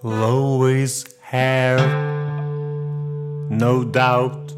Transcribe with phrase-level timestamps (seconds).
[0.00, 1.76] Chloe's hair,
[3.50, 4.54] no doubt,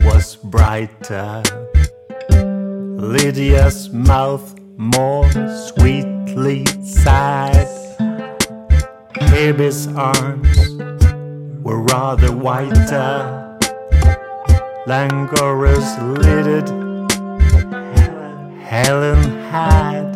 [0.00, 1.42] was brighter.
[2.30, 5.30] Lydia's mouth more
[5.68, 7.68] sweetly sad.
[9.20, 10.56] Hebe's arms
[11.62, 13.58] were rather whiter.
[14.86, 16.70] Langora's lidded
[18.62, 20.11] Helen had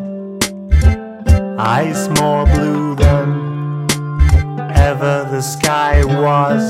[1.67, 3.91] eyes more blue than
[4.71, 6.63] ever the sky was.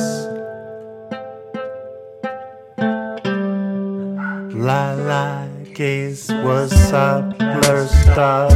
[4.55, 8.53] La la gaze was subtler stuff.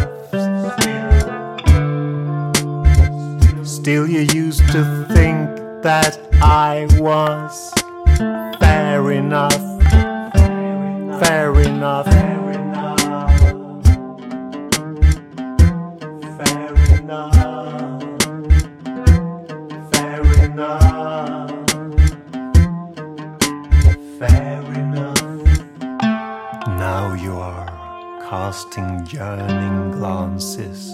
[3.63, 4.83] Still, you used to
[5.13, 5.47] think
[5.83, 7.71] that I was
[8.59, 9.61] fair enough,
[11.23, 12.07] fair enough.
[12.07, 13.00] Fair enough,
[28.31, 30.89] casting yearning glances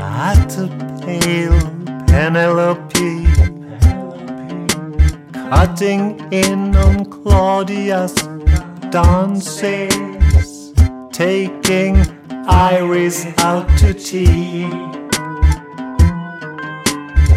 [0.00, 0.66] at a
[1.02, 1.60] pale
[2.06, 3.26] Penelope
[5.34, 8.14] cutting in on Claudia's
[8.88, 10.72] dances,
[11.12, 11.94] taking
[12.48, 14.64] Iris out to tea.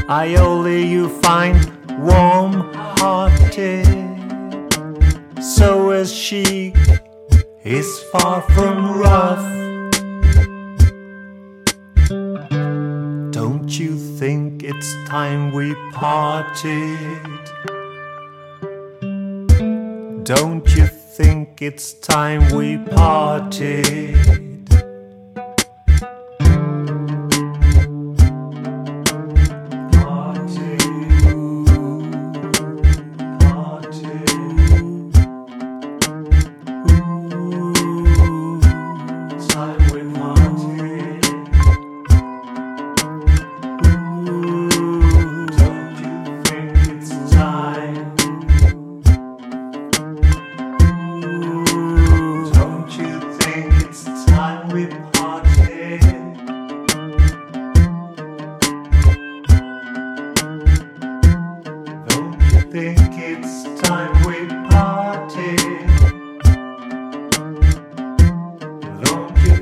[0.07, 1.57] Iole you find
[1.99, 4.04] warm hearted,
[6.13, 6.73] she
[7.63, 9.45] is far from rough.
[13.31, 17.29] Don't you think it's time we parted?
[20.23, 24.44] Don't you think it's time we parted?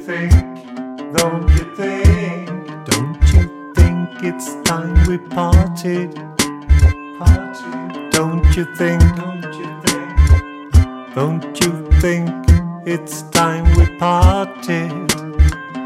[0.05, 0.31] Think?
[1.15, 2.67] Don't you think?
[2.91, 6.13] Don't you think it's time we parted?
[7.17, 8.11] Parted.
[8.11, 9.01] Don't you think?
[9.15, 11.15] Don't you think?
[11.15, 11.71] Don't you
[12.01, 12.29] think
[12.85, 14.91] it's time we parted?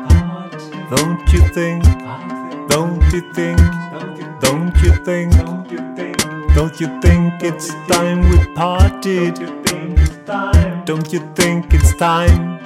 [0.10, 0.90] Parted.
[0.90, 1.84] Don't you think?
[2.70, 3.60] Don't you think?
[4.42, 5.32] Don't you think?
[6.56, 9.36] Don't you think it's time we parted?
[9.36, 10.86] Don't you think it's time?
[10.86, 12.58] Don't you think it's time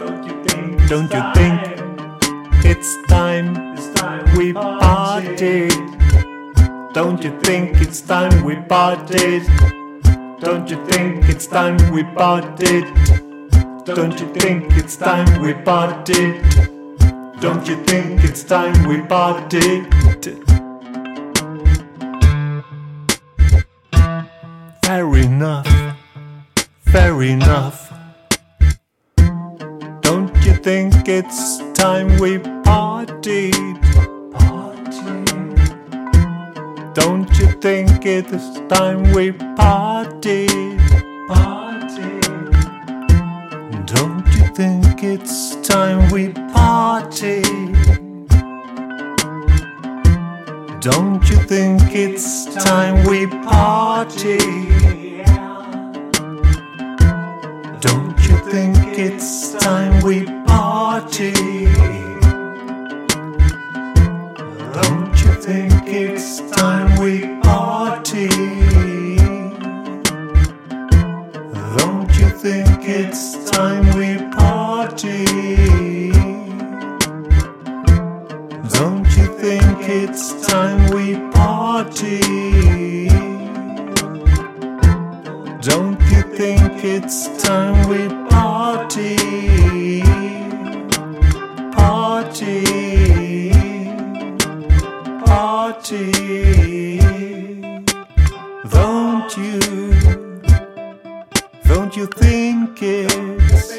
[4.35, 5.71] we parted?
[6.93, 9.43] Don't you think it's time we parted?
[10.41, 12.83] Don't you think it's time we parted?
[13.85, 16.33] Don't you think it's time we parted?
[17.39, 19.87] Don't you think it's time we parted?
[24.83, 25.67] Fair enough,
[26.83, 28.00] fair enough.
[30.63, 33.51] Think it's time we parted?
[36.93, 40.77] Don't you think it's time we parted?
[43.87, 47.43] Don't you think it's time we parted?
[50.79, 54.90] Don't you think it's time we parted?
[58.51, 61.33] Think it's time we parted?
[64.73, 68.29] Don't you think it's time we parted?
[71.77, 76.11] Don't you think it's time we parted?
[78.73, 82.21] Don't you think it's time we parted?
[85.61, 88.20] Don't you think it's time we
[99.37, 99.59] you.
[101.63, 103.77] Don't you think it's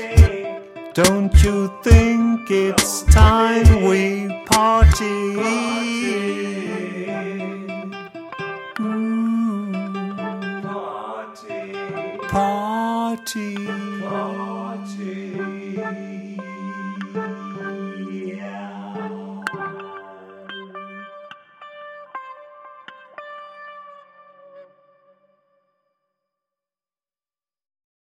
[0.95, 5.37] Don't you think it's time we party?
[8.79, 10.63] Mm.
[10.63, 11.73] Party.
[12.29, 13.57] Party.